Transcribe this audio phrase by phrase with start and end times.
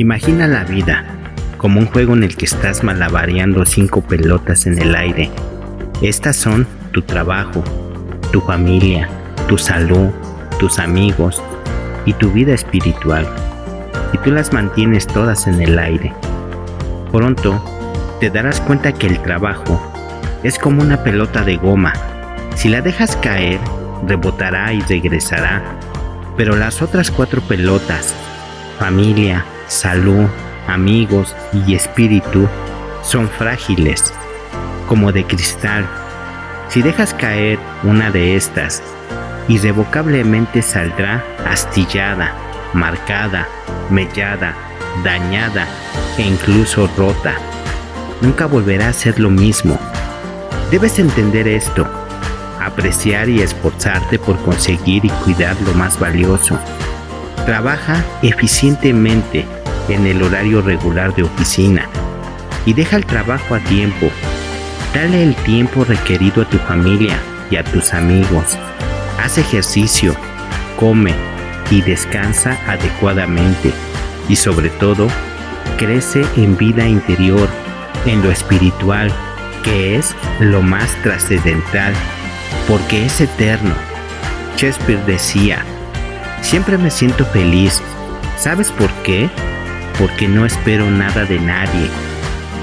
[0.00, 1.04] Imagina la vida
[1.58, 5.30] como un juego en el que estás malabareando cinco pelotas en el aire.
[6.00, 7.62] Estas son tu trabajo,
[8.32, 9.10] tu familia,
[9.46, 10.08] tu salud,
[10.58, 11.42] tus amigos
[12.06, 13.28] y tu vida espiritual.
[14.14, 16.14] Y tú las mantienes todas en el aire.
[17.12, 17.62] Pronto
[18.20, 19.92] te darás cuenta que el trabajo
[20.42, 21.92] es como una pelota de goma.
[22.54, 23.60] Si la dejas caer,
[24.06, 25.62] rebotará y regresará.
[26.38, 28.14] Pero las otras cuatro pelotas,
[28.78, 30.26] familia, salud,
[30.66, 32.48] amigos y espíritu,
[33.02, 34.12] son frágiles,
[34.88, 35.86] como de cristal.
[36.68, 38.82] Si dejas caer una de estas,
[39.48, 42.34] irrevocablemente saldrá astillada,
[42.74, 43.48] marcada,
[43.90, 44.54] mellada,
[45.04, 45.66] dañada
[46.18, 47.34] e incluso rota.
[48.20, 49.78] Nunca volverá a ser lo mismo.
[50.70, 51.88] Debes entender esto,
[52.60, 56.58] apreciar y esforzarte por conseguir y cuidar lo más valioso.
[57.46, 59.46] Trabaja eficientemente
[59.90, 61.88] en el horario regular de oficina
[62.66, 64.08] y deja el trabajo a tiempo.
[64.94, 67.18] Dale el tiempo requerido a tu familia
[67.50, 68.58] y a tus amigos.
[69.22, 70.14] Haz ejercicio,
[70.76, 71.14] come
[71.70, 73.72] y descansa adecuadamente
[74.28, 75.08] y sobre todo
[75.76, 77.48] crece en vida interior,
[78.06, 79.12] en lo espiritual,
[79.64, 81.92] que es lo más trascendental,
[82.68, 83.74] porque es eterno.
[84.56, 85.64] Shakespeare decía,
[86.42, 87.82] siempre me siento feliz.
[88.36, 89.30] ¿Sabes por qué?
[90.00, 91.88] Porque no espero nada de nadie.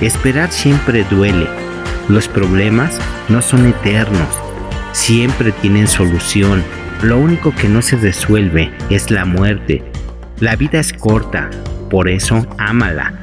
[0.00, 1.46] Esperar siempre duele.
[2.08, 4.28] Los problemas no son eternos,
[4.92, 6.64] siempre tienen solución.
[7.02, 9.82] Lo único que no se resuelve es la muerte
[10.40, 11.48] la vida es corta,
[11.90, 13.14] por eso ámala.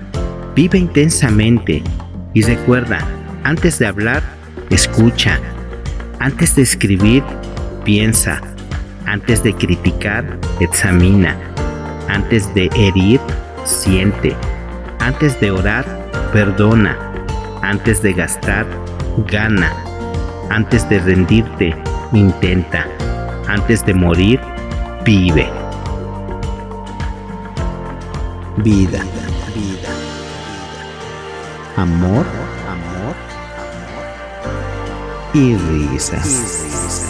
[0.56, 1.84] Vive intensamente
[2.34, 3.00] y recuerda,
[3.44, 4.24] antes de hablar,
[4.70, 5.38] escucha.
[6.20, 7.22] Antes de escribir,
[7.84, 8.42] piensa.
[9.06, 10.24] Antes de criticar,
[10.62, 11.36] examina.
[12.08, 13.20] Antes de herir,
[13.66, 14.36] siente.
[15.00, 15.86] Antes de orar,
[16.32, 16.98] perdona.
[17.62, 18.66] Antes de gastar,
[19.30, 19.72] gana.
[20.50, 21.76] Antes de rendirte,
[22.14, 22.86] intenta.
[23.48, 24.40] Antes de morir,
[25.06, 25.50] vive
[28.58, 29.00] vida,
[29.56, 29.90] vida,
[31.78, 32.26] amor,
[32.68, 33.16] amor, amor
[35.34, 37.01] y risas.